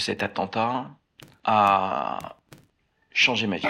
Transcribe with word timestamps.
Cet 0.00 0.22
attentat 0.22 0.86
a 1.44 2.18
changé 3.12 3.46
ma 3.46 3.58
vie. 3.58 3.68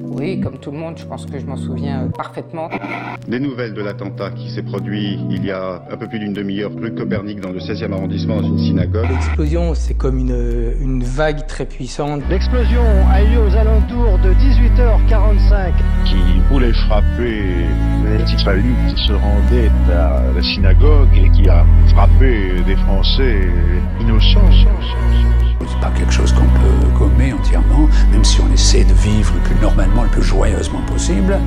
Oui, 0.00 0.40
comme 0.40 0.58
tout 0.58 0.70
le 0.70 0.78
monde, 0.78 0.96
je 0.98 1.04
pense 1.04 1.26
que 1.26 1.38
je 1.38 1.46
m'en 1.46 1.56
souviens 1.56 2.02
euh, 2.02 2.08
parfaitement. 2.08 2.68
Des 3.26 3.40
nouvelles 3.40 3.74
de 3.74 3.82
l'attentat 3.82 4.30
qui 4.30 4.50
s'est 4.50 4.62
produit 4.62 5.18
il 5.30 5.44
y 5.44 5.50
a 5.50 5.82
un 5.90 5.96
peu 5.96 6.06
plus 6.06 6.18
d'une 6.18 6.32
demi-heure 6.32 6.70
rue 6.74 6.94
Copernic 6.94 7.40
dans 7.40 7.50
le 7.50 7.58
16e 7.58 7.92
arrondissement 7.92 8.40
dans 8.40 8.48
une 8.48 8.58
synagogue. 8.58 9.08
L'explosion, 9.10 9.74
c'est 9.74 9.94
comme 9.94 10.18
une, 10.18 10.74
une 10.80 11.02
vague 11.02 11.46
très 11.46 11.66
puissante. 11.66 12.22
L'explosion 12.30 12.82
a 13.10 13.22
eu 13.22 13.28
lieu 13.28 13.40
aux 13.40 13.56
alentours 13.56 14.18
de 14.18 14.32
18h45. 14.34 15.72
Qui 16.04 16.40
voulait 16.50 16.72
frapper 16.72 17.42
les 18.10 18.24
petits 18.24 18.44
palus 18.44 18.74
qui 18.88 19.06
se 19.06 19.12
rendaient 19.12 19.70
à 19.92 20.22
la 20.34 20.42
synagogue 20.42 21.08
et 21.16 21.30
qui 21.30 21.48
a 21.48 21.64
frappé 21.88 22.62
des 22.66 22.76
Français 22.76 23.40
innocents. 24.00 24.50
C'est 25.60 25.80
pas 25.80 25.90
quelque 25.96 26.12
chose 26.12 26.32
qu'on 26.32 26.46
entièrement, 27.30 27.86
même 28.10 28.24
si 28.24 28.40
on 28.40 28.50
essaie 28.52 28.84
de 28.84 28.94
vivre 28.94 29.32
le 29.34 29.40
plus 29.42 29.60
normalement, 29.60 30.02
le 30.04 30.08
plus 30.08 30.22
joyeusement 30.22 30.80
possible. 30.86 31.38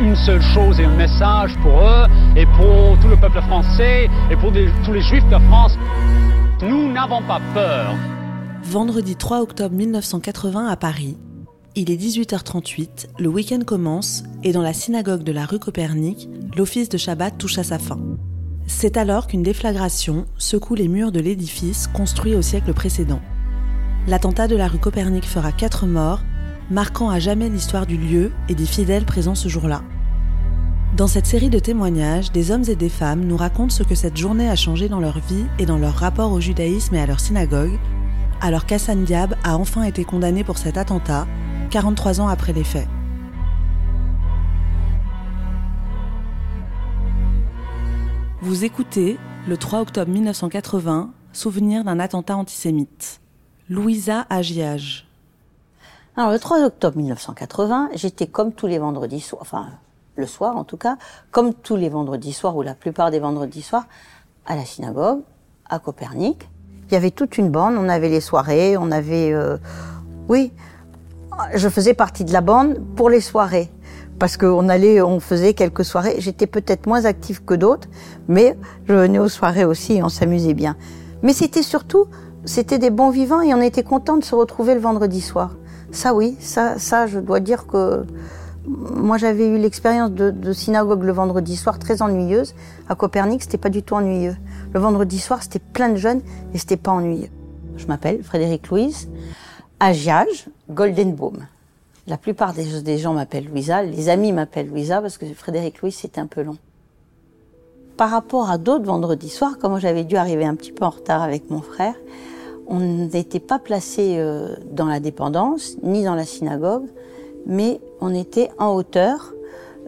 Une 0.00 0.14
seule 0.14 0.42
chose 0.42 0.78
et 0.78 0.84
un 0.84 0.94
message 0.94 1.56
pour 1.62 1.72
eux 1.80 2.04
et 2.36 2.46
pour 2.46 2.96
tout 3.00 3.08
le 3.08 3.16
peuple 3.16 3.40
français 3.42 4.08
et 4.30 4.36
pour 4.36 4.52
des- 4.52 4.68
tous 4.84 4.92
les 4.92 5.00
juifs 5.00 5.28
de 5.28 5.38
France. 5.48 5.76
Nous 6.62 6.92
n'avons 6.92 7.22
pas 7.22 7.40
peur. 7.54 7.94
Vendredi 8.62 9.16
3 9.16 9.40
octobre 9.40 9.74
1980 9.74 10.66
à 10.68 10.76
Paris. 10.76 11.16
Il 11.74 11.90
est 11.90 11.96
18h38, 11.96 13.08
le 13.18 13.28
week-end 13.28 13.60
commence 13.64 14.24
et 14.42 14.52
dans 14.52 14.62
la 14.62 14.72
synagogue 14.72 15.22
de 15.22 15.32
la 15.32 15.46
rue 15.46 15.58
Copernic, 15.60 16.28
l'office 16.56 16.88
de 16.88 16.98
Shabbat 16.98 17.38
touche 17.38 17.58
à 17.58 17.62
sa 17.64 17.78
fin. 17.78 17.98
C'est 18.66 18.96
alors 18.96 19.26
qu'une 19.28 19.42
déflagration 19.42 20.26
secoue 20.36 20.74
les 20.74 20.88
murs 20.88 21.12
de 21.12 21.20
l'édifice 21.20 21.86
construit 21.86 22.34
au 22.34 22.42
siècle 22.42 22.72
précédent. 22.74 23.20
L'attentat 24.08 24.48
de 24.48 24.56
la 24.56 24.68
rue 24.68 24.78
Copernic 24.78 25.26
fera 25.26 25.52
quatre 25.52 25.84
morts, 25.84 26.22
marquant 26.70 27.10
à 27.10 27.18
jamais 27.18 27.50
l'histoire 27.50 27.84
du 27.84 27.98
lieu 27.98 28.32
et 28.48 28.54
des 28.54 28.64
fidèles 28.64 29.04
présents 29.04 29.34
ce 29.34 29.48
jour-là. 29.48 29.82
Dans 30.96 31.06
cette 31.06 31.26
série 31.26 31.50
de 31.50 31.58
témoignages, 31.58 32.32
des 32.32 32.50
hommes 32.50 32.64
et 32.68 32.74
des 32.74 32.88
femmes 32.88 33.26
nous 33.26 33.36
racontent 33.36 33.68
ce 33.68 33.82
que 33.82 33.94
cette 33.94 34.16
journée 34.16 34.48
a 34.48 34.56
changé 34.56 34.88
dans 34.88 34.98
leur 34.98 35.18
vie 35.18 35.44
et 35.58 35.66
dans 35.66 35.76
leur 35.76 35.92
rapport 35.92 36.32
au 36.32 36.40
judaïsme 36.40 36.94
et 36.94 37.02
à 37.02 37.06
leur 37.06 37.20
synagogue, 37.20 37.78
alors 38.40 38.64
qu'Hassan 38.64 39.04
Diab 39.04 39.34
a 39.44 39.58
enfin 39.58 39.82
été 39.82 40.04
condamné 40.04 40.42
pour 40.42 40.56
cet 40.56 40.78
attentat, 40.78 41.26
43 41.68 42.22
ans 42.22 42.28
après 42.28 42.54
les 42.54 42.64
faits. 42.64 42.88
Vous 48.40 48.64
écoutez, 48.64 49.18
le 49.46 49.58
3 49.58 49.82
octobre 49.82 50.10
1980, 50.10 51.10
souvenir 51.34 51.84
d'un 51.84 52.00
attentat 52.00 52.38
antisémite. 52.38 53.20
Louisa 53.70 54.24
Agiage. 54.30 55.06
Alors, 56.16 56.32
le 56.32 56.38
3 56.38 56.64
octobre 56.64 56.96
1980, 56.96 57.90
j'étais 57.94 58.26
comme 58.26 58.52
tous 58.52 58.66
les 58.66 58.78
vendredis 58.78 59.20
soirs, 59.20 59.42
enfin, 59.42 59.66
le 60.16 60.26
soir 60.26 60.56
en 60.56 60.64
tout 60.64 60.78
cas, 60.78 60.96
comme 61.30 61.52
tous 61.52 61.76
les 61.76 61.90
vendredis 61.90 62.32
soirs, 62.32 62.56
ou 62.56 62.62
la 62.62 62.74
plupart 62.74 63.10
des 63.10 63.20
vendredis 63.20 63.60
soirs, 63.60 63.86
à 64.46 64.56
la 64.56 64.64
synagogue, 64.64 65.20
à 65.68 65.78
Copernic. 65.78 66.48
Il 66.88 66.94
y 66.94 66.96
avait 66.96 67.10
toute 67.10 67.36
une 67.36 67.50
bande, 67.50 67.74
on 67.76 67.90
avait 67.90 68.08
les 68.08 68.22
soirées, 68.22 68.78
on 68.78 68.90
avait... 68.90 69.32
euh, 69.32 69.58
oui, 70.28 70.50
je 71.54 71.68
faisais 71.68 71.92
partie 71.92 72.24
de 72.24 72.32
la 72.32 72.40
bande 72.40 72.80
pour 72.96 73.10
les 73.10 73.20
soirées. 73.20 73.70
Parce 74.18 74.38
qu'on 74.38 74.68
allait, 74.70 75.02
on 75.02 75.20
faisait 75.20 75.52
quelques 75.52 75.84
soirées. 75.84 76.16
J'étais 76.18 76.46
peut-être 76.46 76.86
moins 76.86 77.04
active 77.04 77.44
que 77.44 77.54
d'autres, 77.54 77.86
mais 78.26 78.56
je 78.88 78.94
venais 78.94 79.18
aux 79.18 79.28
soirées 79.28 79.66
aussi 79.66 79.96
et 79.96 80.02
on 80.02 80.08
s'amusait 80.08 80.54
bien. 80.54 80.74
Mais 81.22 81.32
c'était 81.32 81.62
surtout, 81.62 82.06
c'était 82.44 82.78
des 82.78 82.90
bons 82.90 83.10
vivants 83.10 83.40
et 83.40 83.52
on 83.54 83.60
était 83.60 83.82
content 83.82 84.16
de 84.16 84.24
se 84.24 84.34
retrouver 84.34 84.74
le 84.74 84.80
vendredi 84.80 85.20
soir. 85.20 85.56
Ça 85.90 86.14
oui, 86.14 86.36
ça, 86.40 86.78
ça 86.78 87.06
je 87.06 87.18
dois 87.18 87.40
dire 87.40 87.66
que 87.66 88.04
moi 88.68 89.16
j'avais 89.18 89.48
eu 89.48 89.58
l'expérience 89.58 90.10
de, 90.10 90.52
synagogue 90.52 91.02
le 91.02 91.12
vendredi 91.12 91.56
soir 91.56 91.78
très 91.78 92.02
ennuyeuse. 92.02 92.54
À 92.88 92.94
Copernic, 92.94 93.42
c'était 93.42 93.58
pas 93.58 93.70
du 93.70 93.82
tout 93.82 93.94
ennuyeux. 93.94 94.36
Le 94.72 94.80
vendredi 94.80 95.18
soir, 95.18 95.42
c'était 95.42 95.58
plein 95.58 95.88
de 95.88 95.96
jeunes 95.96 96.20
et 96.52 96.58
c'était 96.58 96.76
pas 96.76 96.92
ennuyeux. 96.92 97.30
Je 97.76 97.86
m'appelle 97.86 98.22
Frédéric 98.22 98.68
Louise, 98.68 99.08
Agiage 99.80 100.48
Goldenbaum. 100.70 101.46
La 102.06 102.16
plupart 102.16 102.54
des, 102.54 102.98
gens 102.98 103.12
m'appellent 103.12 103.48
Louisa, 103.48 103.82
les 103.82 104.08
amis 104.08 104.32
m'appellent 104.32 104.68
Louisa 104.68 105.00
parce 105.00 105.18
que 105.18 105.26
Frédéric 105.26 105.82
Louise 105.82 105.94
c'était 105.94 106.20
un 106.20 106.26
peu 106.26 106.42
long. 106.42 106.56
Par 107.96 108.10
rapport 108.10 108.50
à 108.50 108.58
d'autres 108.58 108.86
vendredis 108.86 109.28
soirs, 109.28 109.58
comme 109.58 109.78
j'avais 109.78 110.04
dû 110.04 110.16
arriver 110.16 110.44
un 110.44 110.54
petit 110.54 110.72
peu 110.72 110.84
en 110.84 110.90
retard 110.90 111.22
avec 111.22 111.50
mon 111.50 111.60
frère, 111.60 111.94
on 112.68 112.80
n'était 112.80 113.40
pas 113.40 113.58
placé 113.58 114.16
euh, 114.18 114.54
dans 114.70 114.86
la 114.86 115.00
dépendance 115.00 115.76
ni 115.82 116.04
dans 116.04 116.14
la 116.14 116.26
synagogue, 116.26 116.86
mais 117.46 117.80
on 118.00 118.14
était 118.14 118.50
en 118.58 118.74
hauteur 118.74 119.32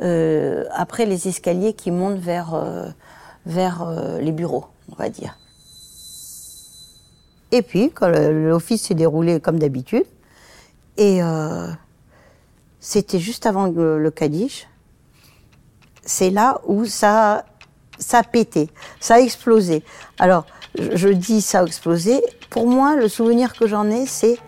euh, 0.02 0.64
après 0.72 1.04
les 1.04 1.28
escaliers 1.28 1.74
qui 1.74 1.90
montent 1.90 2.18
vers 2.18 2.54
euh, 2.54 2.86
vers 3.46 3.90
les 4.20 4.32
bureaux, 4.32 4.66
on 4.92 4.96
va 4.96 5.08
dire. 5.08 5.38
Et 7.52 7.62
puis, 7.62 7.90
l'office 8.02 8.82
s'est 8.82 8.94
déroulé 8.94 9.40
comme 9.40 9.58
d'habitude, 9.58 10.04
et 10.98 11.20
c'était 12.80 13.18
juste 13.18 13.46
avant 13.46 13.66
le, 13.66 13.98
le 13.98 14.10
Kaddish, 14.10 14.68
c'est 16.02 16.28
là 16.28 16.60
où 16.66 16.84
ça, 16.84 17.46
ça 17.98 18.18
a 18.18 18.22
pété, 18.22 18.68
ça 19.00 19.14
a 19.14 19.20
explosé. 19.20 19.82
Alors, 20.18 20.44
je, 20.78 21.08
dis 21.08 21.40
ça 21.40 21.60
a 21.60 21.64
explosé. 21.64 22.20
Pour 22.48 22.66
moi, 22.66 22.96
le 22.96 23.08
souvenir 23.08 23.54
que 23.54 23.66
j'en 23.66 23.90
ai, 23.90 24.06
c'est 24.06 24.38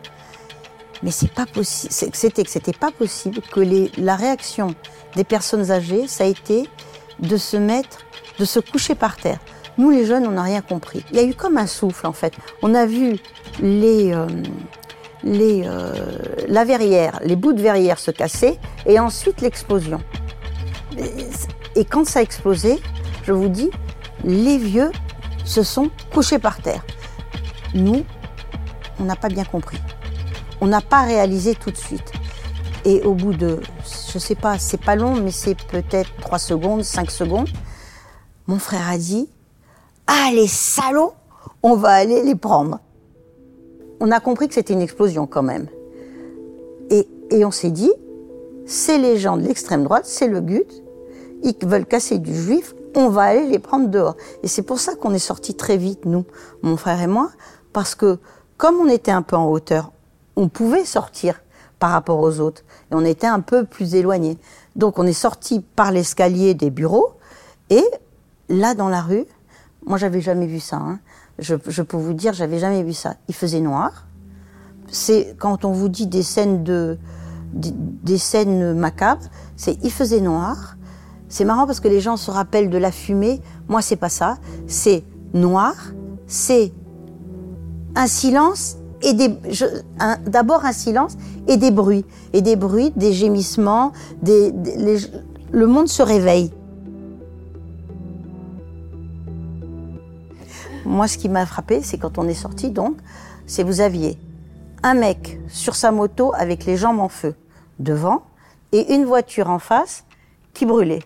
mais 1.03 1.10
c'est 1.10 1.33
pas 1.33 1.47
possible. 1.47 1.93
C'était 1.93 2.44
que 2.44 2.50
c'était 2.50 2.72
pas 2.72 2.93
possible 2.93 3.41
que 3.41 3.60
la 4.00 4.15
réaction 4.15 4.75
des 5.16 5.25
personnes 5.25 5.71
âgées, 5.71 6.06
ça 6.06 6.25
a 6.25 6.27
été 6.28 6.69
de 7.19 7.37
se 7.37 7.56
mettre, 7.56 7.99
de 8.38 8.44
se 8.44 8.61
coucher 8.61 8.94
par 8.94 9.16
terre. 9.16 9.41
Nous, 9.78 9.91
les 9.91 10.05
jeunes, 10.05 10.27
on 10.27 10.32
n'a 10.32 10.43
rien 10.43 10.61
compris. 10.61 11.05
Il 11.11 11.16
y 11.16 11.19
a 11.19 11.25
eu 11.25 11.34
comme 11.34 11.56
un 11.56 11.66
souffle, 11.66 12.06
en 12.06 12.12
fait. 12.12 12.34
On 12.62 12.75
a 12.75 12.87
vu 12.87 13.16
les, 13.61 14.12
euh, 14.12 14.27
les, 15.25 15.62
euh, 15.66 15.93
la 16.47 16.65
verrière, 16.65 17.19
les 17.25 17.37
bouts 17.37 17.53
de 17.53 17.62
verrière 17.62 17.99
se 17.99 18.11
casser, 18.11 18.59
et 18.87 18.99
ensuite 18.99 19.41
l'explosion. 19.41 20.00
Et 21.75 21.84
quand 21.84 22.06
ça 22.06 22.21
a 22.21 22.22
explosé, 22.22 22.81
je 23.25 23.32
vous 23.32 23.49
dis, 23.49 23.71
les 24.25 24.59
vieux 24.59 24.91
se 25.44 25.62
sont 25.62 25.91
couchés 26.12 26.38
par 26.38 26.60
terre. 26.60 26.84
Nous, 27.75 28.04
on 29.00 29.04
n'a 29.04 29.16
pas 29.16 29.28
bien 29.28 29.44
compris. 29.44 29.78
On 30.60 30.66
n'a 30.66 30.80
pas 30.80 31.03
réalisé 31.03 31.54
tout 31.54 31.70
de 31.70 31.76
suite. 31.76 32.12
Et 32.84 33.03
au 33.03 33.14
bout 33.14 33.32
de, 33.32 33.60
je 34.12 34.19
sais 34.19 34.34
pas, 34.34 34.58
c'est 34.58 34.81
pas 34.81 34.97
long, 34.97 35.14
mais 35.14 35.31
c'est 35.31 35.56
peut-être 35.66 36.10
3 36.20 36.38
secondes, 36.38 36.82
5 36.82 37.10
secondes, 37.10 37.48
mon 38.47 38.58
frère 38.58 38.88
a 38.88 38.98
dit 38.98 39.28
Ah, 40.06 40.31
les 40.32 40.48
salauds, 40.48 41.12
on 41.62 41.76
va 41.76 41.91
aller 41.91 42.22
les 42.22 42.34
prendre. 42.34 42.81
On 44.00 44.10
a 44.10 44.19
compris 44.19 44.48
que 44.48 44.54
c'était 44.54 44.72
une 44.72 44.82
explosion 44.82 45.26
quand 45.26 45.44
même. 45.44 45.69
Et, 46.91 47.08
et 47.31 47.44
on 47.44 47.52
s'est 47.52 47.70
dit 47.70 47.92
C'est 48.66 48.98
les 48.98 49.16
gens 49.16 49.36
de 49.36 49.42
l'extrême 49.42 49.84
droite, 49.84 50.06
c'est 50.06 50.26
le 50.26 50.41
GUT, 50.41 50.66
ils 51.44 51.54
veulent 51.64 51.86
casser 51.86 52.19
du 52.19 52.34
juif, 52.34 52.75
on 52.94 53.08
va 53.08 53.22
aller 53.22 53.47
les 53.47 53.58
prendre 53.58 53.88
dehors. 53.88 54.16
Et 54.42 54.48
c'est 54.48 54.62
pour 54.62 54.78
ça 54.78 54.94
qu'on 54.94 55.14
est 55.14 55.19
sortis 55.19 55.54
très 55.54 55.76
vite, 55.76 56.04
nous, 56.04 56.25
mon 56.62 56.76
frère 56.76 57.00
et 57.00 57.06
moi, 57.06 57.30
parce 57.72 57.94
que 57.94 58.19
comme 58.56 58.76
on 58.76 58.88
était 58.88 59.10
un 59.10 59.22
peu 59.22 59.36
en 59.36 59.47
hauteur, 59.47 59.92
on 60.36 60.48
pouvait 60.48 60.84
sortir 60.84 61.41
par 61.78 61.91
rapport 61.91 62.20
aux 62.20 62.38
autres. 62.38 62.62
Et 62.91 62.94
on 62.94 63.04
était 63.04 63.26
un 63.26 63.41
peu 63.41 63.64
plus 63.64 63.97
éloignés. 63.97 64.38
Donc 64.76 64.98
on 64.98 65.06
est 65.06 65.12
sorti 65.12 65.60
par 65.60 65.91
l'escalier 65.91 66.54
des 66.54 66.70
bureaux. 66.70 67.14
Et 67.70 67.84
là, 68.48 68.75
dans 68.75 68.88
la 68.88 69.02
rue, 69.02 69.25
moi, 69.84 69.98
j'avais 69.98 70.20
jamais 70.20 70.47
vu 70.47 70.60
ça. 70.60 70.76
hein. 70.76 71.00
Je, 71.38 71.56
peux 71.56 71.96
vous 71.96 72.12
dire, 72.12 72.34
j'avais 72.34 72.58
jamais 72.58 72.84
vu 72.84 72.93
ça. 72.93 73.17
Il 73.26 73.34
faisait 73.34 73.61
noir. 73.61 74.06
C'est 74.88 75.34
quand 75.38 75.64
on 75.64 75.72
vous 75.72 75.88
dit 75.88 76.06
des 76.06 76.22
scènes 76.22 76.62
de 76.62 76.99
des 77.55 78.17
scènes 78.17 78.72
macabres, 78.75 79.26
c'est 79.56 79.76
il 79.82 79.90
faisait 79.90 80.20
noir. 80.20 80.76
C'est 81.32 81.46
marrant 81.46 81.64
parce 81.64 81.81
que 81.81 81.88
les 81.88 82.00
gens 82.00 82.19
se 82.19 82.31
rappellent 82.31 82.69
de 82.69 82.76
la 82.76 82.93
fumée. 82.93 83.40
Moi, 83.67 83.81
c'est 83.81 83.96
pas 83.96 84.11
ça. 84.11 84.37
C'est 84.67 85.02
noir. 85.32 85.73
C'est 86.26 86.75
un 87.94 88.06
silence 88.06 88.76
et 89.00 89.14
des 89.14 89.31
d'abord 90.26 90.67
un 90.67 90.73
silence 90.73 91.17
et 91.49 91.56
des 91.56 91.70
bruits 91.70 92.05
et 92.34 92.43
des 92.43 92.55
bruits, 92.55 92.93
des 92.96 93.14
gémissements, 93.14 93.93
des, 94.20 94.52
des- 94.52 94.76
les- 94.76 94.99
le 95.52 95.67
monde 95.67 95.88
se 95.88 96.02
réveille. 96.02 96.52
Moi, 100.84 101.08
ce 101.08 101.17
qui 101.17 101.31
m'a 101.31 101.46
frappé, 101.46 101.81
c'est 101.82 101.96
quand 101.96 102.19
on 102.19 102.29
est 102.29 102.34
sorti, 102.34 102.69
donc, 102.69 102.99
c'est 103.46 103.62
vous 103.62 103.81
aviez 103.81 104.19
un 104.82 104.93
mec 104.93 105.40
sur 105.49 105.76
sa 105.76 105.93
moto 105.93 106.32
avec 106.37 106.67
les 106.67 106.76
jambes 106.76 107.00
en 107.00 107.08
feu 107.08 107.34
devant 107.79 108.20
et 108.73 108.94
une 108.94 109.06
voiture 109.06 109.49
en 109.49 109.58
face 109.58 110.05
qui 110.52 110.67
brûlait. 110.67 111.00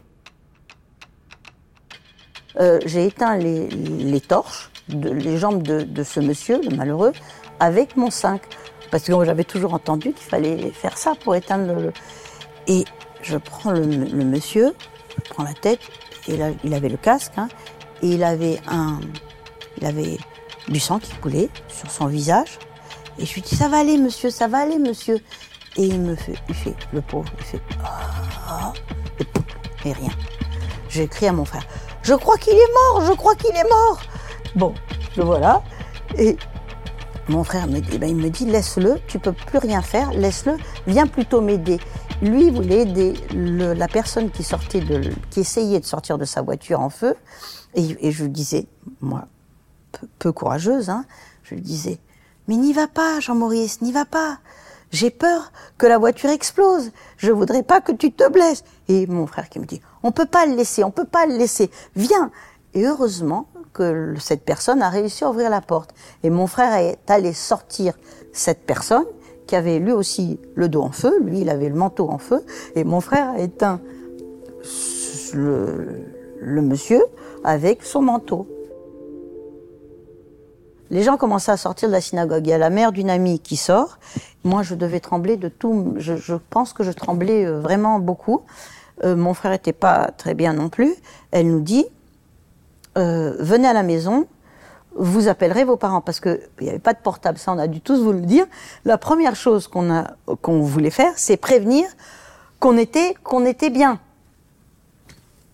Euh, 2.58 2.80
j'ai 2.86 3.06
éteint 3.06 3.36
les, 3.36 4.20
torches, 4.20 4.70
les 4.88 5.36
jambes 5.36 5.62
de, 5.62 6.02
ce 6.02 6.20
monsieur, 6.20 6.60
le 6.62 6.74
malheureux, 6.74 7.12
avec 7.60 7.96
mon 7.96 8.10
5. 8.10 8.40
Parce 8.90 9.04
que 9.04 9.24
j'avais 9.24 9.44
toujours 9.44 9.74
entendu 9.74 10.12
qu'il 10.12 10.28
fallait 10.28 10.70
faire 10.70 10.96
ça 10.96 11.14
pour 11.22 11.34
éteindre 11.34 11.74
le. 11.74 11.92
Et 12.68 12.84
je 13.22 13.36
prends 13.36 13.72
le, 13.72 13.84
monsieur, 13.84 14.74
je 15.16 15.30
prends 15.30 15.42
la 15.42 15.54
tête, 15.54 15.80
et 16.28 16.36
là, 16.36 16.50
il 16.64 16.72
avait 16.72 16.88
le 16.88 16.96
casque, 16.96 17.32
hein, 17.36 17.48
et 18.02 18.08
il 18.08 18.24
avait 18.24 18.60
un. 18.68 19.00
Il 19.78 19.86
avait 19.86 20.18
du 20.68 20.80
sang 20.80 20.98
qui 20.98 21.12
coulait 21.14 21.50
sur 21.68 21.90
son 21.90 22.06
visage. 22.06 22.58
Et 23.18 23.26
je 23.26 23.34
lui 23.34 23.42
dis, 23.42 23.56
ça 23.56 23.68
va 23.68 23.78
aller, 23.78 23.98
monsieur, 23.98 24.30
ça 24.30 24.46
va 24.46 24.58
aller, 24.58 24.78
monsieur. 24.78 25.20
Et 25.76 25.84
il 25.84 26.00
me 26.00 26.14
fait, 26.14 26.34
il 26.48 26.54
fait, 26.54 26.74
le 26.92 27.02
pauvre, 27.02 27.28
il 27.38 27.44
fait, 27.44 27.60
et, 29.20 29.24
pouf, 29.24 29.44
et 29.84 29.92
rien. 29.92 30.10
J'ai 30.88 31.06
crié 31.08 31.28
à 31.28 31.32
mon 31.32 31.44
frère, 31.44 31.66
je 32.06 32.14
crois 32.14 32.36
qu'il 32.38 32.52
est 32.52 32.72
mort, 32.72 33.02
je 33.04 33.12
crois 33.14 33.34
qu'il 33.34 33.50
est 33.50 33.68
mort. 33.68 34.00
Bon, 34.54 34.72
le 35.16 35.24
voilà. 35.24 35.64
Et 36.16 36.36
mon 37.28 37.42
frère 37.42 37.66
me 37.66 37.80
dit, 37.80 37.98
ben, 37.98 38.08
il 38.08 38.14
me 38.14 38.30
dit, 38.30 38.44
laisse-le, 38.44 39.00
tu 39.08 39.18
peux 39.18 39.32
plus 39.32 39.58
rien 39.58 39.82
faire, 39.82 40.12
laisse-le, 40.12 40.56
viens 40.86 41.08
plutôt 41.08 41.40
m'aider. 41.40 41.80
Lui, 42.22 42.50
voulait 42.50 42.82
aider 42.82 43.14
la 43.32 43.88
personne 43.88 44.30
qui 44.30 44.44
sortait 44.44 44.82
qui 45.30 45.40
essayait 45.40 45.80
de 45.80 45.84
sortir 45.84 46.16
de 46.16 46.24
sa 46.24 46.42
voiture 46.42 46.80
en 46.80 46.90
feu. 46.90 47.16
Et, 47.74 48.12
je 48.12 48.22
lui 48.22 48.30
disais, 48.30 48.68
moi, 49.00 49.26
peu, 49.90 50.06
peu 50.20 50.32
courageuse, 50.32 50.88
hein, 50.90 51.06
je 51.42 51.56
lui 51.56 51.60
disais, 51.60 51.98
mais 52.46 52.54
n'y 52.54 52.72
va 52.72 52.86
pas, 52.86 53.18
Jean-Maurice, 53.18 53.82
n'y 53.82 53.90
va 53.90 54.04
pas. 54.04 54.38
J'ai 54.92 55.10
peur 55.10 55.50
que 55.76 55.86
la 55.86 55.98
voiture 55.98 56.30
explose. 56.30 56.92
Je 57.16 57.32
voudrais 57.32 57.64
pas 57.64 57.80
que 57.80 57.90
tu 57.90 58.12
te 58.12 58.30
blesses. 58.30 58.62
Et 58.86 59.08
mon 59.08 59.26
frère 59.26 59.48
qui 59.48 59.58
me 59.58 59.66
dit, 59.66 59.82
on 60.06 60.12
peut 60.12 60.26
pas 60.26 60.46
le 60.46 60.54
laisser, 60.54 60.84
on 60.84 60.92
peut 60.92 61.04
pas 61.04 61.26
le 61.26 61.36
laisser. 61.36 61.68
Viens. 61.96 62.30
Et 62.74 62.84
heureusement 62.84 63.48
que 63.72 64.14
cette 64.20 64.44
personne 64.44 64.80
a 64.80 64.88
réussi 64.88 65.24
à 65.24 65.30
ouvrir 65.30 65.50
la 65.50 65.60
porte. 65.60 65.94
Et 66.22 66.30
mon 66.30 66.46
frère 66.46 66.74
est 66.74 67.10
allé 67.10 67.32
sortir 67.32 67.94
cette 68.32 68.64
personne 68.64 69.04
qui 69.46 69.56
avait 69.56 69.78
lui 69.78 69.92
aussi 69.92 70.38
le 70.54 70.68
dos 70.68 70.82
en 70.82 70.92
feu. 70.92 71.18
Lui, 71.22 71.40
il 71.40 71.50
avait 71.50 71.68
le 71.68 71.74
manteau 71.74 72.08
en 72.08 72.18
feu. 72.18 72.44
Et 72.74 72.84
mon 72.84 73.00
frère 73.00 73.30
a 73.30 73.38
éteint 73.40 73.80
le, 75.34 76.62
monsieur 76.62 77.02
avec 77.42 77.82
son 77.82 78.02
manteau. 78.02 78.46
Les 80.90 81.02
gens 81.02 81.16
commençaient 81.16 81.52
à 81.52 81.56
sortir 81.56 81.88
de 81.88 81.92
la 81.92 82.00
synagogue. 82.00 82.46
Il 82.46 82.50
y 82.50 82.52
a 82.52 82.58
la 82.58 82.70
mère 82.70 82.92
d'une 82.92 83.10
amie 83.10 83.40
qui 83.40 83.56
sort. 83.56 83.98
Moi, 84.44 84.62
je 84.62 84.76
devais 84.76 85.00
trembler 85.00 85.36
de 85.36 85.48
tout. 85.48 85.94
Je, 85.96 86.14
je 86.14 86.34
pense 86.50 86.72
que 86.72 86.84
je 86.84 86.92
tremblais 86.92 87.44
euh, 87.44 87.58
vraiment 87.58 87.98
beaucoup. 87.98 88.42
Euh, 89.04 89.14
mon 89.16 89.34
frère 89.34 89.52
n'était 89.52 89.72
pas 89.72 90.10
très 90.16 90.34
bien 90.34 90.52
non 90.54 90.68
plus. 90.68 90.94
Elle 91.30 91.48
nous 91.50 91.60
dit 91.60 91.84
euh, 92.96 93.36
venez 93.40 93.68
à 93.68 93.72
la 93.74 93.82
maison, 93.82 94.26
vous 94.94 95.28
appellerez 95.28 95.64
vos 95.64 95.76
parents 95.76 96.00
parce 96.00 96.18
que 96.20 96.40
il 96.60 96.64
n'y 96.64 96.70
avait 96.70 96.78
pas 96.78 96.94
de 96.94 96.98
portable. 96.98 97.36
Ça, 97.38 97.52
on 97.52 97.58
a 97.58 97.66
dû 97.66 97.80
tous 97.82 98.02
vous 98.02 98.12
le 98.12 98.22
dire. 98.22 98.46
La 98.84 98.96
première 98.96 99.36
chose 99.36 99.68
qu'on 99.68 100.04
qu'on 100.40 100.60
voulait 100.60 100.90
faire, 100.90 101.12
c'est 101.16 101.36
prévenir 101.36 101.86
qu'on 102.58 102.78
était 102.78 103.70
bien, 103.70 104.00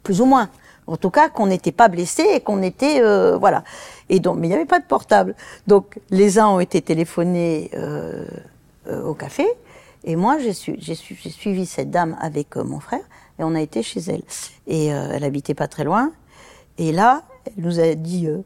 plus 0.05 0.21
ou 0.21 0.25
moins. 0.25 0.49
En 0.87 0.97
tout 0.97 1.11
cas, 1.11 1.29
qu'on 1.29 1.47
n'était 1.47 1.73
pas 1.73 1.89
blessé 1.89 2.23
et 2.23 2.41
qu'on 2.41 2.63
était 2.63 3.01
euh, 3.01 3.37
voilà. 3.37 3.65
Et 4.09 4.21
donc, 4.21 4.37
mais 4.39 4.47
il 4.47 4.51
n'y 4.51 4.57
avait 4.57 4.65
pas 4.67 4.79
de 4.81 4.85
portable. 4.85 5.35
Donc, 5.67 5.99
les 6.11 6.39
uns 6.39 6.47
ont 6.49 6.61
été 6.61 6.81
téléphonés 6.81 7.71
au 9.05 9.15
café, 9.15 9.47
et 10.05 10.17
moi, 10.17 10.39
j'ai 10.39 10.53
su, 10.53 10.77
j'ai 10.79 10.95
su- 10.97 11.17
j'ai 11.21 11.31
suivi 11.31 11.67
cette 11.67 11.91
dame 11.91 12.17
avec 12.21 12.57
mon 12.57 12.81
frère, 12.81 13.05
et 13.39 13.45
on 13.45 13.55
a 13.55 13.61
été 13.61 13.83
chez 13.83 14.01
elle. 14.01 14.23
Et 14.67 14.93
euh, 14.93 15.11
elle 15.13 15.25
habitait 15.25 15.55
pas 15.55 15.69
très 15.69 15.85
loin. 15.85 16.13
Et 16.79 16.93
là, 16.93 17.23
elle 17.47 17.65
nous 17.65 17.81
a 17.81 17.95
dit, 17.95 18.27
euh, 18.29 18.39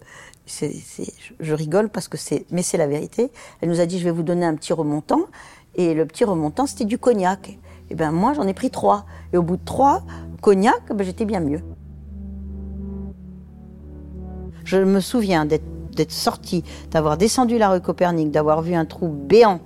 je- 1.41 1.55
rigole 1.55 1.89
parce 1.89 2.09
que 2.09 2.17
c'est, 2.17 2.45
mais 2.51 2.63
c'est 2.63 2.79
la 2.79 2.87
vérité. 2.87 3.31
Elle 3.61 3.69
nous 3.69 3.81
a 3.81 3.87
dit, 3.87 3.99
je 3.99 4.05
vais 4.05 4.11
vous 4.11 4.23
donner 4.23 4.47
un 4.47 4.55
petit 4.55 4.73
remontant. 4.73 5.23
Et 5.75 5.95
le 5.95 6.07
petit 6.07 6.25
remontant, 6.25 6.67
c'était 6.67 6.85
du 6.85 6.99
cognac. 6.99 7.59
Et 7.91 7.95
ben 7.95 8.11
moi, 8.11 8.33
j'en 8.35 8.47
ai 8.47 8.55
pris 8.55 8.71
trois. 8.71 9.05
Et 9.33 9.37
au 9.37 9.43
bout 9.43 9.57
de 9.57 9.65
trois 9.65 10.03
cognac, 10.41 10.81
ben, 10.95 11.05
j'étais 11.05 11.25
bien 11.25 11.41
mieux. 11.41 11.61
Je 14.65 14.79
me 14.79 15.01
souviens 15.01 15.47
d'être 15.47 16.11
sortie, 16.11 16.65
d'avoir 16.91 17.17
descendu 17.17 17.59
la 17.59 17.71
rue 17.71 17.81
Copernic, 17.81 18.31
d'avoir 18.31 18.63
vu 18.63 18.75
un 18.75 18.85
trou 18.85 19.09
béant, 19.09 19.61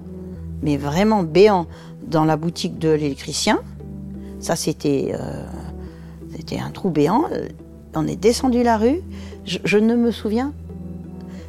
mais 0.63 0.77
vraiment 0.77 1.23
béant, 1.23 1.67
dans 2.07 2.25
la 2.25 2.37
boutique 2.37 2.79
de 2.79 2.91
l'électricien. 2.91 3.61
Ça, 4.41 4.57
c'était 4.57 5.13
euh, 5.15 5.45
un 6.59 6.71
trou 6.71 6.91
béant. 6.91 7.25
On 7.95 8.07
est 8.07 8.17
descendu 8.17 8.63
la 8.63 8.79
rue. 8.79 9.03
Je, 9.45 9.79
ne 9.79 9.95
me 9.95 10.11
souviens. 10.11 10.53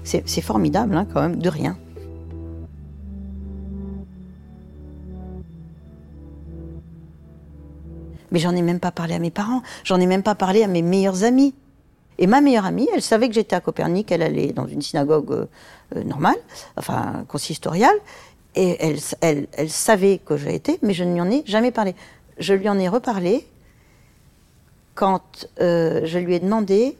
C'est 0.04 0.42
formidable, 0.42 0.96
hein, 0.96 1.08
quand 1.12 1.22
même, 1.22 1.38
de 1.38 1.50
rien. 1.50 1.78
Mais 8.32 8.40
j'en 8.40 8.56
ai 8.56 8.62
même 8.62 8.80
pas 8.80 8.92
parlé 8.92 9.14
à 9.14 9.20
mes 9.20 9.32
parents. 9.32 9.62
J'en 9.84 10.00
ai 10.00 10.06
même 10.06 10.24
pas 10.24 10.36
parlé 10.36 10.64
à 10.64 10.68
mes 10.68 10.82
meilleurs 10.82 11.24
amis. 11.24 11.54
Et 12.18 12.28
ma 12.28 12.42
meilleure 12.42 12.66
amie, 12.66 12.88
elle 12.94 13.02
savait 13.02 13.28
que 13.28 13.34
j'étais 13.34 13.56
à 13.56 13.62
Copernic, 13.62 14.12
elle 14.12 14.22
allait 14.22 14.54
dans 14.54 14.68
une 14.68 14.82
synagogue 14.82 15.32
euh, 15.32 15.46
euh, 15.96 16.04
normale, 16.04 16.36
enfin 16.78 17.26
consistoriale, 17.28 17.96
et 18.54 18.78
elle, 18.80 18.98
elle, 19.22 19.48
elle 19.54 19.70
savait 19.70 20.20
que 20.24 20.38
j'ai 20.38 20.54
été, 20.54 20.78
mais 20.84 20.94
je 20.94 21.04
lui 21.04 21.20
en 21.20 21.32
ai 21.32 21.42
jamais 21.48 21.72
parlé. 21.72 21.96
Je 22.42 22.56
lui 22.56 22.68
en 22.70 22.80
ai 22.80 22.90
reparlé 22.90 23.46
quand 24.96 25.48
euh, 25.60 26.02
je 26.06 26.18
lui 26.18 26.34
ai 26.34 26.40
demandé 26.40 26.98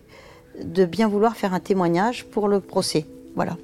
de 0.64 0.86
bien 0.86 1.08
vouloir 1.08 1.36
faire 1.36 1.56
un 1.56 1.60
témoignage 1.60 2.26
pour 2.26 2.48
le 2.48 2.60
procès. 2.60 3.08
Voilà. 3.36 3.58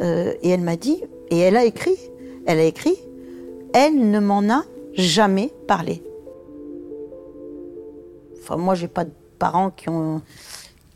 Euh, 0.00 0.34
et 0.42 0.50
elle 0.50 0.62
m'a 0.62 0.74
dit, 0.74 1.00
et 1.30 1.38
elle 1.38 1.56
a 1.56 1.64
écrit, 1.64 1.96
elle 2.46 2.58
a 2.58 2.64
écrit, 2.64 2.96
elle 3.72 4.10
ne 4.10 4.18
m'en 4.18 4.52
a 4.52 4.64
jamais 4.94 5.52
parlé. 5.68 6.02
Enfin, 8.40 8.56
moi, 8.56 8.74
j'ai 8.74 8.88
pas 8.88 9.04
de 9.04 9.12
parents 9.38 9.70
qui 9.70 9.88
ont, 9.88 10.20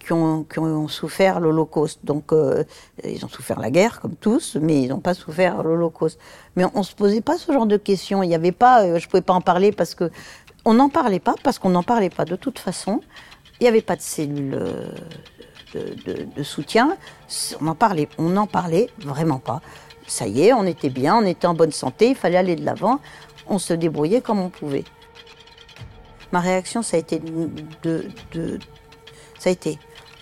qui 0.09 0.59
ont, 0.59 0.89
souffert 0.89 1.39
l'Holocauste. 1.39 2.01
Donc, 2.05 2.33
euh, 2.33 2.65
ils 3.05 3.25
ont 3.25 3.29
souffert 3.29 3.61
la 3.61 3.71
guerre, 3.71 4.01
comme 4.01 4.17
tous, 4.17 4.57
mais 4.61 4.83
ils 4.83 4.89
n'ont 4.89 5.01
pas 5.01 5.15
souffert 5.15 5.63
l'Holocauste. 5.63 6.19
Mais 6.57 6.65
on 6.75 6.79
ne 6.79 6.83
se 6.83 6.95
posait 6.95 7.21
pas 7.21 7.37
ce 7.37 7.53
genre 7.53 7.67
de 7.67 7.77
questions. 7.77 8.23
Il 8.23 8.29
n'y 8.29 8.35
avait 8.35 8.53
pas, 8.53 8.85
euh, 8.85 8.99
je 8.99 9.07
pouvais 9.07 9.23
pas 9.23 9.35
en 9.35 9.41
parler 9.41 9.73
parce 9.73 9.95
que. 9.95 10.11
On 10.65 10.75
n'en 10.75 10.89
parlait 10.91 11.21
pas 11.21 11.35
parce 11.43 11.59
qu'on 11.59 11.71
n'en 11.71 11.83
parlait 11.83 12.11
pas 12.11 12.25
de 12.25 12.37
toute 12.37 12.59
façon. 12.59 13.01
Il 13.59 13.63
n'y 13.63 13.69
avait 13.69 13.81
pas 13.81 13.97
de 13.97 14.03
cellule 14.03 14.55
euh, 14.55 16.25
de, 16.37 16.43
soutien. 16.43 16.97
On 17.61 17.69
en 17.69 17.75
parlait, 17.75 18.09
n'en 18.19 18.47
parlait 18.47 18.91
vraiment 18.99 19.39
pas. 19.39 19.63
Ça 20.07 20.27
y 20.27 20.43
est, 20.43 20.53
on 20.53 20.65
était 20.65 20.91
bien, 20.91 21.17
on 21.17 21.25
était 21.25 21.47
en 21.47 21.55
bonne 21.55 21.73
santé, 21.73 22.11
il 22.11 22.17
fallait 22.17 22.37
aller 22.37 22.57
de 22.57 22.65
l'avant. 22.65 22.99
On 23.47 23.59
se 23.59 23.73
débrouillait 23.73 24.21
comme 24.21 24.41
on 24.41 24.51
pouvait. 24.51 24.85
Ma 26.33 26.41
réaction, 26.41 26.83
ça 26.83 26.97
a 26.97 27.01
été 27.01 27.21
ça 29.39 29.51
a 29.51 29.53
été, 29.53 29.79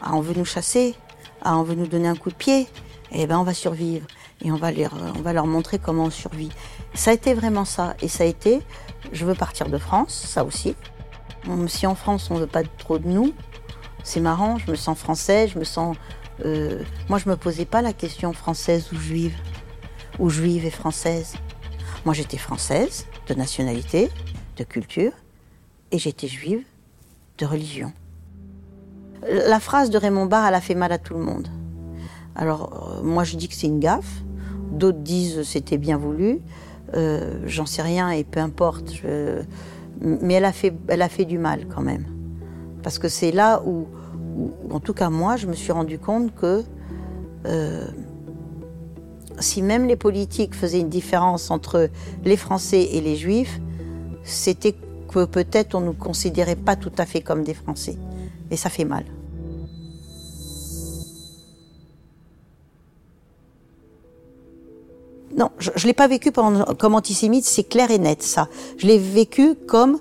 ah, 0.08 0.14
on 0.14 0.20
veut 0.20 0.34
nous 0.34 0.44
chasser, 0.44 0.94
ah, 1.42 1.58
on 1.58 1.64
veut 1.64 1.74
nous 1.74 1.88
donner 1.88 2.06
un 2.06 2.14
coup 2.14 2.30
de 2.30 2.36
pied, 2.36 2.68
eh 3.10 3.26
ben 3.26 3.40
on 3.40 3.42
va 3.42 3.54
survivre 3.54 4.06
et 4.44 4.52
on 4.52 4.56
va 4.56 4.70
leur, 4.70 5.46
montrer 5.46 5.80
comment 5.80 6.04
on 6.04 6.10
survit. 6.10 6.52
Ça 6.94 7.10
a 7.10 7.14
été 7.14 7.34
vraiment 7.34 7.64
ça, 7.64 7.96
et 8.00 8.06
ça 8.06 8.22
a 8.22 8.26
été, 8.26 8.62
je 9.10 9.24
veux 9.24 9.34
partir 9.34 9.68
de 9.68 9.78
France, 9.78 10.14
ça 10.14 10.44
aussi. 10.44 10.76
Si 11.66 11.88
en 11.88 11.96
France 11.96 12.30
on 12.30 12.36
veut 12.36 12.46
pas 12.46 12.62
trop 12.62 12.98
de 12.98 13.08
nous, 13.08 13.32
c'est 14.04 14.20
marrant, 14.20 14.58
je 14.58 14.70
me 14.70 14.76
sens 14.76 14.96
français, 14.96 15.48
je 15.48 15.58
me 15.58 15.64
sens, 15.64 15.96
euh, 16.44 16.84
moi 17.08 17.18
je 17.18 17.28
me 17.28 17.36
posais 17.36 17.64
pas 17.64 17.82
la 17.82 17.92
question 17.92 18.32
française 18.32 18.92
ou 18.92 18.96
juive, 18.96 19.34
ou 20.20 20.30
juive 20.30 20.66
et 20.66 20.70
française. 20.70 21.34
Moi 22.04 22.14
j'étais 22.14 22.38
française 22.38 23.06
de 23.26 23.34
nationalité, 23.34 24.10
de 24.56 24.62
culture, 24.62 25.12
et 25.90 25.98
j'étais 25.98 26.28
juive 26.28 26.62
de 27.38 27.46
religion. 27.46 27.92
La 29.28 29.60
phrase 29.60 29.90
de 29.90 29.98
Raymond 29.98 30.26
Barre, 30.26 30.46
elle 30.46 30.54
a 30.54 30.60
fait 30.60 30.74
mal 30.74 30.92
à 30.92 30.98
tout 30.98 31.14
le 31.14 31.20
monde. 31.20 31.48
Alors, 32.34 32.98
euh, 32.98 33.02
moi, 33.02 33.24
je 33.24 33.36
dis 33.36 33.48
que 33.48 33.54
c'est 33.54 33.66
une 33.66 33.80
gaffe. 33.80 34.22
D'autres 34.70 34.98
disent 34.98 35.42
c'était 35.42 35.78
bien 35.78 35.96
voulu. 35.96 36.40
Euh, 36.94 37.40
J'en 37.46 37.66
sais 37.66 37.82
rien 37.82 38.10
et 38.10 38.24
peu 38.24 38.40
importe. 38.40 38.92
Mais 40.00 40.34
elle 40.34 40.44
a, 40.44 40.52
fait, 40.52 41.24
du 41.24 41.38
mal 41.38 41.66
quand 41.74 41.80
même. 41.80 42.04
Parce 42.82 42.98
que 42.98 43.08
c'est 43.08 43.32
là 43.32 43.62
où, 43.64 43.86
où, 44.36 44.52
en 44.70 44.80
tout 44.80 44.92
cas 44.92 45.08
moi, 45.08 45.36
je 45.36 45.46
me 45.46 45.54
suis 45.54 45.72
rendu 45.72 45.98
compte 45.98 46.34
que 46.34 46.62
euh, 47.46 47.86
si 49.38 49.62
même 49.62 49.86
les 49.86 49.96
politiques 49.96 50.54
faisaient 50.54 50.80
une 50.80 50.88
différence 50.88 51.50
entre 51.50 51.88
les 52.24 52.36
Français 52.36 52.82
et 52.82 53.00
les 53.00 53.16
Juifs, 53.16 53.60
c'était 54.22 54.74
que 55.08 55.24
peut-être 55.24 55.74
on 55.74 55.80
ne 55.80 55.86
nous 55.86 55.92
considérait 55.94 56.56
pas 56.56 56.76
tout 56.76 56.92
à 56.98 57.06
fait 57.06 57.20
comme 57.20 57.42
des 57.42 57.54
Français. 57.54 57.96
Et 58.50 58.56
ça 58.56 58.68
fait 58.68 58.84
mal. 58.84 59.04
Je 65.74 65.82
ne 65.82 65.88
l'ai 65.88 65.94
pas 65.94 66.08
vécu 66.08 66.30
comme 66.30 66.94
antisémite, 66.94 67.44
c'est 67.44 67.64
clair 67.64 67.90
et 67.90 67.98
net 67.98 68.22
ça. 68.22 68.48
Je 68.78 68.86
l'ai 68.86 68.98
vécu 68.98 69.54
comme 69.66 69.98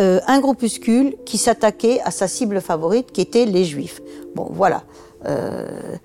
euh, 0.00 0.20
un 0.26 0.40
groupuscule 0.40 1.16
qui 1.24 1.38
s'attaquait 1.38 2.00
à 2.00 2.10
sa 2.10 2.26
cible 2.26 2.60
favorite, 2.60 3.12
qui 3.12 3.20
était 3.20 3.46
les 3.46 3.64
juifs. 3.64 4.00
Bon, 4.34 4.48
voilà. 4.50 4.82
Euh, 5.26 5.96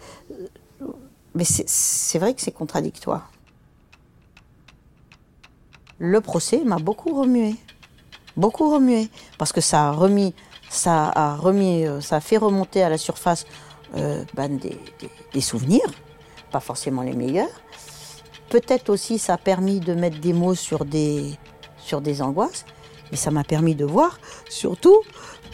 mais 1.33 1.43
c'est 1.43 2.19
vrai 2.19 2.33
que 2.33 2.41
c'est 2.41 2.51
contradictoire. 2.51 3.31
Le 5.97 6.21
procès 6.21 6.61
m'a 6.63 6.77
beaucoup 6.77 7.19
remué, 7.19 7.55
beaucoup 8.37 8.71
remué, 8.71 9.09
parce 9.37 9.51
que 9.51 9.61
ça 9.61 9.87
a 9.87 9.91
remis, 9.91 10.35
ça 10.69 11.11
a 11.15 11.35
remis, 11.35 11.85
euh, 11.85 11.99
ça 11.99 12.19
fait 12.19 12.37
remonter 12.37 12.83
à 12.83 12.89
la 12.89 12.97
surface 12.97 13.45
ben, 14.35 14.59
des 15.33 15.41
souvenirs, 15.41 15.89
pas 16.51 16.59
forcément 16.59 17.01
les 17.01 17.13
meilleurs. 17.13 17.49
Peut-être 18.49 18.89
aussi 18.89 19.19
ça 19.19 19.33
a 19.33 19.37
permis 19.37 19.79
de 19.79 19.93
mettre 19.93 20.19
des 20.19 20.33
mots 20.33 20.55
sur 20.55 20.85
des, 20.85 21.37
sur 21.77 22.01
des 22.01 22.21
angoisses. 22.21 22.65
Mais 23.11 23.17
ça 23.17 23.31
m'a 23.31 23.43
permis 23.43 23.73
de 23.73 23.85
voir, 23.85 24.19
surtout, 24.49 25.01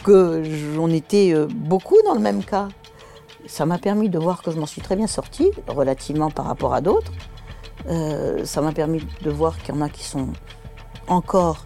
que 0.04 0.42
j'en 0.74 0.90
étais 0.90 1.32
euh, 1.32 1.46
beaucoup 1.50 1.96
dans 2.04 2.12
le 2.12 2.20
même 2.20 2.44
cas. 2.44 2.68
Ça 3.46 3.64
m'a 3.64 3.78
permis 3.78 4.10
de 4.10 4.18
voir 4.18 4.42
que 4.42 4.50
je 4.50 4.58
m'en 4.58 4.66
suis 4.66 4.82
très 4.82 4.94
bien 4.94 5.06
sortie, 5.06 5.50
relativement 5.66 6.30
par 6.30 6.44
rapport 6.44 6.74
à 6.74 6.82
d'autres. 6.82 7.12
Euh, 7.88 8.44
ça 8.44 8.60
m'a 8.60 8.72
permis 8.72 9.02
de 9.22 9.30
voir 9.30 9.56
qu'il 9.58 9.74
y 9.74 9.78
en 9.78 9.80
a 9.80 9.88
qui 9.88 10.04
sont 10.04 10.28
encore 11.08 11.64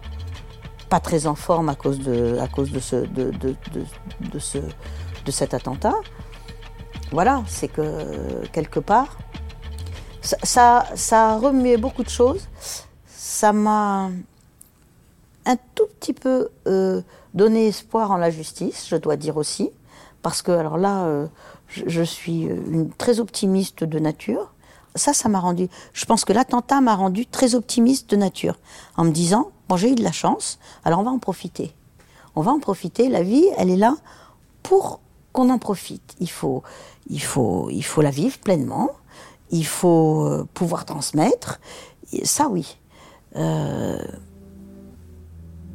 pas 0.87 1.01
très 1.01 1.27
en 1.27 1.35
forme 1.35 1.67
à 1.67 1.75
cause 1.75 1.99
de, 1.99 2.37
à 2.39 2.47
cause 2.47 2.71
de, 2.71 2.79
ce, 2.79 2.95
de, 2.95 3.31
de, 3.31 3.55
de, 3.73 3.83
de 5.25 5.31
cet 5.31 5.53
attentat. 5.53 5.95
Voilà, 7.11 7.43
c'est 7.47 7.67
que 7.67 8.45
quelque 8.53 8.79
part, 8.79 9.17
ça, 10.21 10.85
ça, 10.95 11.29
a 11.31 11.37
remué 11.37 11.77
beaucoup 11.77 12.03
de 12.03 12.09
choses. 12.09 12.47
Ça 13.07 13.53
m'a 13.53 14.09
un 15.45 15.55
tout 15.75 15.87
petit 15.99 16.13
peu 16.13 16.49
euh, 16.67 17.01
donné 17.33 17.67
espoir 17.67 18.11
en 18.11 18.17
la 18.17 18.29
justice, 18.29 18.87
je 18.87 18.95
dois 18.95 19.15
dire 19.15 19.37
aussi, 19.37 19.71
parce 20.21 20.41
que 20.41 20.51
alors 20.51 20.77
là, 20.77 21.05
euh, 21.05 21.27
je, 21.67 22.03
suis 22.03 22.43
une 22.43 22.91
très 22.91 23.19
optimiste 23.19 23.83
de 23.83 23.99
nature. 23.99 24.53
Ça, 24.95 25.13
ça 25.13 25.29
m'a 25.29 25.39
rendu. 25.39 25.69
Je 25.93 26.05
pense 26.05 26.25
que 26.25 26.33
l'attentat 26.33 26.81
m'a 26.81 26.95
rendu 26.95 27.25
très 27.25 27.55
optimiste 27.55 28.09
de 28.09 28.17
nature, 28.17 28.57
en 28.97 29.05
me 29.05 29.11
disant 29.11 29.51
bon, 29.69 29.77
j'ai 29.77 29.91
eu 29.91 29.95
de 29.95 30.03
la 30.03 30.11
chance, 30.11 30.59
alors 30.83 30.99
on 30.99 31.03
va 31.03 31.11
en 31.11 31.19
profiter. 31.19 31.73
On 32.35 32.41
va 32.41 32.51
en 32.51 32.59
profiter. 32.59 33.09
La 33.09 33.23
vie, 33.23 33.45
elle 33.57 33.69
est 33.69 33.77
là 33.77 33.95
pour 34.63 34.99
qu'on 35.33 35.49
en 35.49 35.59
profite. 35.59 36.15
Il 36.19 36.29
faut, 36.29 36.63
il 37.09 37.21
faut, 37.21 37.69
il 37.69 37.83
faut 37.83 38.01
la 38.01 38.11
vivre 38.11 38.37
pleinement. 38.39 38.91
Il 39.51 39.65
faut 39.65 40.25
euh, 40.25 40.47
pouvoir 40.53 40.85
transmettre. 40.85 41.59
ça, 42.23 42.47
oui. 42.49 42.77
Euh, 43.35 43.97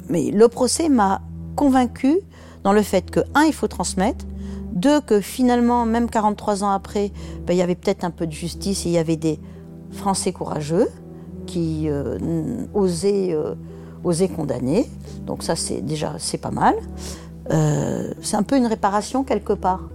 mais 0.09 0.31
le 0.31 0.47
procès 0.47 0.89
m'a 0.89 1.21
convaincu 1.55 2.19
dans 2.63 2.73
le 2.73 2.81
fait 2.81 3.09
que, 3.09 3.19
un, 3.33 3.43
il 3.43 3.53
faut 3.53 3.67
transmettre, 3.67 4.25
deux, 4.73 5.01
que 5.01 5.21
finalement, 5.21 5.85
même 5.85 6.09
43 6.09 6.63
ans 6.63 6.69
après, 6.69 7.11
ben, 7.45 7.53
il 7.53 7.57
y 7.57 7.61
avait 7.61 7.75
peut-être 7.75 8.03
un 8.03 8.11
peu 8.11 8.27
de 8.27 8.31
justice 8.31 8.85
et 8.85 8.89
il 8.89 8.93
y 8.93 8.97
avait 8.97 9.15
des 9.15 9.39
Français 9.91 10.31
courageux 10.31 10.87
qui 11.45 11.87
euh, 11.87 12.17
osaient, 12.73 13.35
osaient, 14.03 14.27
condamner. 14.27 14.87
Donc 15.25 15.43
ça, 15.43 15.55
c'est 15.55 15.81
déjà, 15.81 16.15
c'est 16.19 16.37
pas 16.37 16.51
mal. 16.51 16.75
C'est 18.21 18.35
un 18.35 18.43
peu 18.43 18.57
une 18.57 18.67
réparation 18.67 19.23
quelque 19.23 19.53
part. 19.53 19.89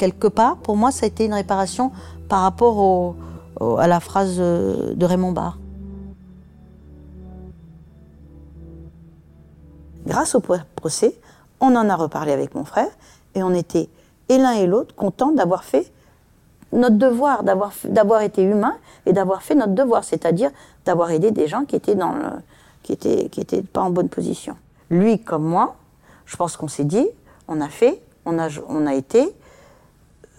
Quelque 0.00 0.28
part, 0.28 0.56
pour 0.56 0.78
moi, 0.78 0.90
ça 0.92 1.04
a 1.04 1.08
été 1.08 1.26
une 1.26 1.34
réparation 1.34 1.92
par 2.30 2.40
rapport 2.40 3.14
à 3.78 3.86
la 3.86 4.00
phrase 4.00 4.38
de 4.38 5.04
Raymond 5.04 5.32
Barre. 5.32 5.58
grâce 10.06 10.34
au 10.34 10.40
procès, 10.40 11.14
on 11.60 11.76
en 11.76 11.90
a 11.90 11.96
reparlé 11.96 12.32
avec 12.32 12.54
mon 12.54 12.64
frère 12.64 12.88
et 13.34 13.42
on 13.42 13.52
était 13.52 13.90
et 14.30 14.38
l'un 14.38 14.52
et 14.52 14.66
l'autre 14.66 14.94
contents 14.94 15.32
d'avoir 15.32 15.64
fait 15.64 15.92
notre 16.72 16.96
devoir, 16.96 17.44
d'avoir 17.44 18.22
été 18.22 18.42
humain 18.42 18.76
et 19.04 19.12
d'avoir 19.12 19.42
fait 19.42 19.54
notre 19.54 19.74
devoir, 19.74 20.02
c'est-à-dire 20.04 20.50
d'avoir 20.86 21.10
aidé 21.10 21.30
des 21.30 21.46
gens 21.46 21.66
qui 21.66 21.76
étaient 21.76 21.94
pas 23.62 23.82
en 23.82 23.90
bonne 23.90 24.08
position. 24.08 24.56
Lui 24.88 25.18
comme 25.18 25.44
moi, 25.44 25.76
je 26.24 26.36
pense 26.36 26.56
qu'on 26.56 26.68
s'est 26.68 26.84
dit, 26.84 27.06
on 27.48 27.60
a 27.60 27.68
fait, 27.68 28.00
on 28.24 28.38
a 28.86 28.94
été 28.94 29.34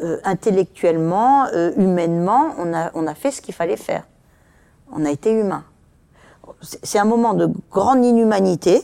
euh, 0.01 0.17
intellectuellement, 0.23 1.45
euh, 1.53 1.71
humainement, 1.77 2.55
on 2.57 2.73
a 2.73 2.91
on 2.93 3.07
a 3.07 3.13
fait 3.13 3.31
ce 3.31 3.41
qu'il 3.41 3.53
fallait 3.53 3.77
faire. 3.77 4.07
On 4.91 5.05
a 5.05 5.11
été 5.11 5.31
humain. 5.31 5.63
C'est 6.61 6.99
un 6.99 7.05
moment 7.05 7.33
de 7.33 7.49
grande 7.69 8.03
inhumanité 8.03 8.81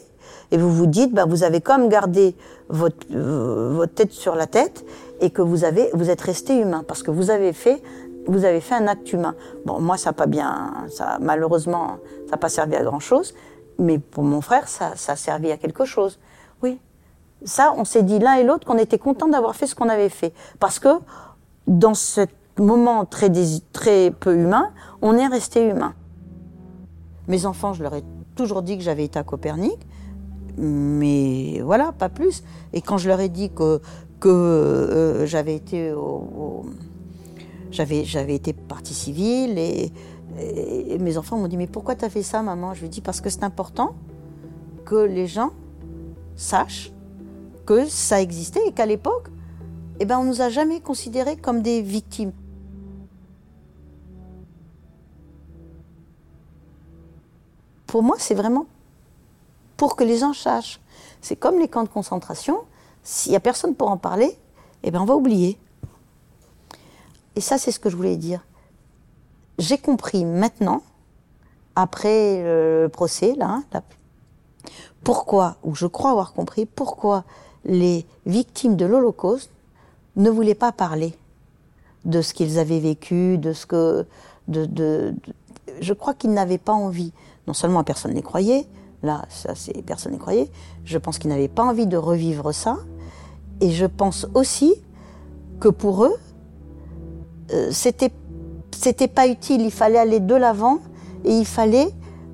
et 0.51 0.57
vous 0.57 0.71
vous 0.71 0.85
dites, 0.85 1.13
bah, 1.13 1.25
vous 1.27 1.43
avez 1.43 1.59
comme 1.61 1.89
gardé 1.89 2.35
votre, 2.69 3.05
euh, 3.13 3.71
votre 3.73 3.93
tête 3.93 4.11
sur 4.11 4.35
la 4.35 4.47
tête 4.47 4.85
et 5.19 5.29
que 5.29 5.41
vous 5.41 5.63
avez, 5.63 5.89
vous 5.93 6.09
êtes 6.09 6.21
resté 6.21 6.57
humain 6.57 6.83
parce 6.87 7.03
que 7.03 7.11
vous 7.11 7.31
avez 7.31 7.51
fait, 7.51 7.81
vous 8.27 8.45
avez 8.45 8.61
fait 8.61 8.75
un 8.75 8.87
acte 8.87 9.11
humain. 9.11 9.35
Bon, 9.65 9.79
moi, 9.79 9.97
ça 9.97 10.09
n'a 10.09 10.13
pas 10.13 10.27
bien, 10.27 10.85
ça, 10.89 11.17
malheureusement, 11.19 11.97
ça 12.25 12.31
n'a 12.31 12.37
pas 12.37 12.49
servi 12.49 12.75
à 12.75 12.83
grand 12.83 12.99
chose, 12.99 13.33
mais 13.79 13.99
pour 13.99 14.23
mon 14.23 14.41
frère, 14.41 14.67
ça, 14.67 14.95
ça 14.95 15.13
a 15.13 15.15
servi 15.15 15.51
à 15.51 15.57
quelque 15.57 15.85
chose. 15.85 16.19
Oui. 16.63 16.79
Ça, 17.45 17.73
on 17.77 17.85
s'est 17.85 18.03
dit 18.03 18.19
l'un 18.19 18.35
et 18.35 18.43
l'autre 18.43 18.65
qu'on 18.65 18.77
était 18.77 18.97
content 18.97 19.27
d'avoir 19.27 19.55
fait 19.55 19.67
ce 19.67 19.75
qu'on 19.75 19.89
avait 19.89 20.09
fait. 20.09 20.33
Parce 20.59 20.79
que, 20.79 20.89
dans 21.67 21.93
ce 21.93 22.21
moment 22.57 23.05
très, 23.05 23.31
très 23.73 24.11
peu 24.11 24.35
humain, 24.35 24.71
on 25.01 25.15
est 25.17 25.27
resté 25.27 25.67
humain. 25.67 25.93
Mes 27.27 27.45
enfants, 27.45 27.73
je 27.73 27.83
leur 27.83 27.93
ai 27.93 28.03
toujours 28.35 28.61
dit 28.61 28.77
que 28.77 28.83
j'avais 28.83 29.05
été 29.05 29.19
à 29.19 29.23
Copernic 29.23 29.77
mais 30.57 31.61
voilà, 31.61 31.91
pas 31.91 32.09
plus. 32.09 32.43
Et 32.73 32.81
quand 32.81 32.97
je 32.97 33.07
leur 33.07 33.19
ai 33.19 33.29
dit 33.29 33.51
que, 33.51 33.79
que 34.19 34.29
euh, 34.29 35.25
j'avais 35.25 35.55
été 35.55 35.93
j'avais 37.71 38.35
été 38.35 38.53
partie 38.53 38.93
civile 38.93 39.57
et, 39.57 39.91
mes 40.99 41.17
enfants 41.17 41.37
m'ont 41.37 41.47
dit 41.47 41.57
mais 41.57 41.67
pourquoi 41.67 41.95
tu 41.95 42.05
as 42.05 42.09
fait 42.09 42.21
ça 42.21 42.43
maman? 42.43 42.73
Je 42.73 42.81
lui 42.81 42.87
ai 42.87 42.89
dit 42.89 43.01
parce 43.01 43.21
que 43.21 43.29
c'est 43.29 43.43
important 43.43 43.95
que 44.85 44.95
les 44.95 45.25
gens 45.25 45.51
sachent 46.35 46.91
que 47.67 47.85
ça 47.85 48.21
existait 48.21 48.65
et 48.65 48.71
qu'à 48.71 48.87
l'époque, 48.87 49.27
eh 49.99 50.05
ben, 50.05 50.17
on 50.17 50.23
nous 50.23 50.41
a 50.41 50.49
jamais 50.49 50.79
considérés 50.79 51.35
comme 51.35 51.61
des 51.61 51.81
victimes. 51.81 52.31
Pour 57.85 58.01
moi, 58.03 58.15
c'est 58.17 58.35
vraiment 58.35 58.65
pour 59.75 59.95
que 59.95 60.03
les 60.03 60.17
gens 60.17 60.33
sachent. 60.33 60.79
C'est 61.21 61.35
comme 61.35 61.59
les 61.59 61.67
camps 61.67 61.83
de 61.83 61.89
concentration, 61.89 62.57
s'il 63.03 63.31
n'y 63.31 63.35
a 63.35 63.39
personne 63.39 63.75
pour 63.75 63.91
en 63.91 63.97
parler, 63.97 64.37
eh 64.83 64.91
bien 64.91 65.01
on 65.01 65.05
va 65.05 65.15
oublier. 65.15 65.59
Et 67.35 67.41
ça, 67.41 67.57
c'est 67.57 67.71
ce 67.71 67.79
que 67.79 67.89
je 67.89 67.95
voulais 67.95 68.17
dire. 68.17 68.45
J'ai 69.59 69.77
compris 69.77 70.25
maintenant, 70.25 70.83
après 71.75 72.43
le 72.43 72.87
procès, 72.87 73.35
là, 73.35 73.61
pourquoi, 75.03 75.57
ou 75.63 75.75
je 75.75 75.85
crois 75.85 76.11
avoir 76.11 76.33
compris, 76.33 76.65
pourquoi 76.65 77.23
les 77.67 78.05
victimes 78.25 78.75
de 78.75 78.85
l'Holocauste 78.85 79.51
ne 80.15 80.29
voulaient 80.29 80.55
pas 80.55 80.71
parler 80.71 81.13
de 82.05 82.21
ce 82.21 82.33
qu'ils 82.33 82.57
avaient 82.57 82.79
vécu, 82.79 83.37
de 83.37 83.53
ce 83.53 83.65
que. 83.65 84.05
De, 84.47 85.13
je 85.81 85.93
crois 85.93 86.13
qu'ils 86.13 86.33
n'avaient 86.33 86.57
pas 86.57 86.73
envie. 86.73 87.11
Non 87.47 87.53
seulement 87.53 87.83
personne 87.83 88.11
ne 88.11 88.15
les 88.15 88.23
croyait, 88.23 88.65
Là, 89.03 89.25
ça, 89.29 89.53
c'est 89.55 89.79
personne 89.83 90.13
n'y 90.13 90.17
croyait. 90.17 90.49
Je 90.83 90.97
pense 90.97 91.19
qu'ils 91.19 91.29
n'avaient 91.29 91.47
pas 91.47 91.63
envie 91.63 91.85
de 91.85 91.97
revivre 91.97 92.53
ça. 92.53 92.77
Et 93.61 93.71
je 93.71 93.85
pense 93.85 94.27
aussi 94.33 94.73
que 95.59 95.67
pour 95.67 96.05
eux, 96.05 96.15
euh, 97.53 97.69
c'était 97.71 99.07
pas 99.07 99.27
utile. 99.27 99.61
Il 99.61 99.71
fallait 99.71 99.99
aller 99.99 100.19
de 100.19 100.35
l'avant 100.35 100.79
et 101.25 101.37
il 101.37 101.45
fallait 101.45 101.89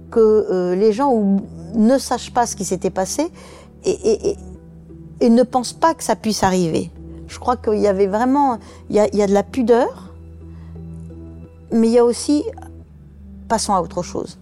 que 0.10 0.20
euh, 0.20 0.76
les 0.76 0.94
gens 0.94 1.38
ne 1.76 1.98
sachent 1.98 2.34
pas 2.34 2.46
ce 2.46 2.56
qui 2.56 2.66
s'était 2.66 2.90
passé 2.90 3.30
et, 3.86 4.38
ne 5.30 5.44
pensent 5.44 5.74
pas 5.74 5.94
que 5.94 6.04
ça 6.04 6.16
puisse 6.16 6.44
arriver. 6.44 6.92
Je 7.28 7.40
crois 7.40 7.58
qu'il 7.58 7.80
y 7.80 7.88
avait 7.88 8.08
vraiment, 8.08 8.60
il 8.90 8.96
y 8.96 9.00
a, 9.00 9.08
il 9.08 9.16
y 9.16 9.22
a 9.22 9.28
de 9.28 9.34
la 9.34 9.44
pudeur, 9.44 10.12
mais 11.72 11.88
il 11.88 11.94
y 11.94 11.98
a 11.98 12.06
aussi, 12.06 12.44
passons 13.48 13.74
à 13.74 13.82
autre 13.82 14.04
chose. 14.04 14.38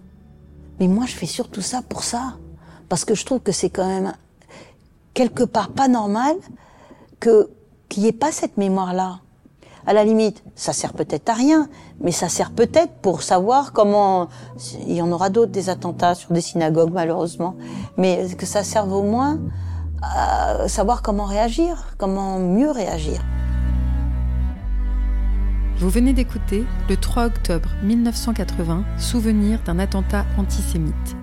Mais 0.78 0.88
moi, 0.88 1.06
je 1.06 1.14
fais 1.14 1.26
surtout 1.26 1.62
ça 1.62 1.80
pour 1.88 2.02
ça. 2.02 2.34
Parce 2.88 3.04
que 3.04 3.14
je 3.14 3.24
trouve 3.24 3.40
que 3.40 3.52
c'est 3.52 3.70
quand 3.70 3.86
même 3.86 4.12
quelque 5.14 5.44
part 5.44 5.70
pas 5.70 5.88
normal 5.88 6.36
que 7.20 7.48
qu'il 7.88 8.02
n'y 8.02 8.08
ait 8.08 8.12
pas 8.12 8.32
cette 8.32 8.56
mémoire-là. 8.56 9.20
À 9.86 9.92
la 9.92 10.04
limite, 10.04 10.42
ça 10.54 10.72
sert 10.72 10.92
peut-être 10.92 11.28
à 11.28 11.34
rien, 11.34 11.68
mais 12.00 12.12
ça 12.12 12.28
sert 12.28 12.50
peut-être 12.50 12.92
pour 13.02 13.22
savoir 13.22 13.72
comment. 13.72 14.28
Il 14.86 14.92
y 14.92 15.02
en 15.02 15.10
aura 15.10 15.28
d'autres 15.30 15.52
des 15.52 15.68
attentats 15.68 16.14
sur 16.14 16.32
des 16.32 16.40
synagogues, 16.40 16.92
malheureusement, 16.92 17.54
mais 17.96 18.26
que 18.36 18.46
ça 18.46 18.62
serve 18.62 18.92
au 18.92 19.02
moins 19.02 19.38
à 20.02 20.68
savoir 20.68 21.02
comment 21.02 21.24
réagir, 21.24 21.94
comment 21.98 22.38
mieux 22.38 22.70
réagir. 22.70 23.20
Vous 25.78 25.90
venez 25.90 26.12
d'écouter 26.12 26.64
le 26.88 26.96
3 26.96 27.26
octobre 27.26 27.70
1980, 27.82 28.84
souvenir 28.98 29.60
d'un 29.64 29.78
attentat 29.78 30.24
antisémite. 30.38 31.16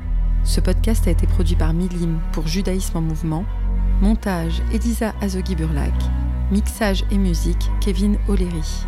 Ce 0.44 0.60
podcast 0.60 1.08
a 1.08 1.12
été 1.12 1.28
produit 1.28 1.56
par 1.56 1.74
Milim 1.74 2.20
pour 2.32 2.48
Judaïsme 2.48 2.98
en 2.98 3.02
mouvement. 3.02 3.46
Montage 4.02 4.62
Elisa 4.74 5.14
Azogui-Burlac. 5.22 5.94
Mixage 6.52 7.06
et 7.12 7.18
musique 7.18 7.70
Kevin 7.82 8.18
O'Leary. 8.28 8.86